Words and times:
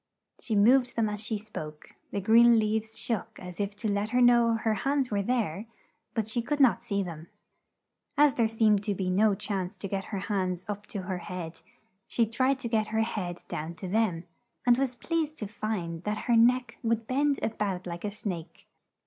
She 0.39 0.55
moved 0.55 0.95
them 0.95 1.07
as 1.09 1.23
she 1.23 1.37
spoke; 1.37 1.91
the 2.09 2.19
green 2.21 2.57
leaves 2.57 2.97
shook 2.97 3.37
as 3.39 3.59
if 3.59 3.75
to 3.75 3.87
let 3.87 4.09
her 4.09 4.19
know 4.19 4.55
her 4.55 4.73
hands 4.73 5.11
were 5.11 5.21
there, 5.21 5.67
but 6.15 6.27
she 6.27 6.41
could 6.41 6.59
not 6.59 6.83
see 6.83 7.03
them. 7.03 7.27
As 8.17 8.33
there 8.33 8.47
seemed 8.47 8.83
to 8.85 8.95
be 8.95 9.11
no 9.11 9.35
chance 9.35 9.77
to 9.77 9.87
get 9.87 10.05
her 10.05 10.17
hands 10.21 10.65
up 10.67 10.87
to 10.87 11.03
her 11.03 11.19
head, 11.19 11.61
she 12.07 12.25
tried 12.25 12.57
to 12.61 12.67
get 12.67 12.87
her 12.87 13.01
head 13.03 13.43
down 13.47 13.75
to 13.75 13.87
them 13.87 14.23
and 14.65 14.75
was 14.79 14.95
pleased 14.95 15.37
to 15.37 15.47
find 15.47 16.03
that 16.05 16.17
her 16.25 16.35
neck 16.35 16.79
would 16.81 17.05
bend 17.05 17.37
a 17.43 17.49
bout 17.49 17.85
like 17.85 18.03
a 18.03 18.09
snake. 18.09 18.65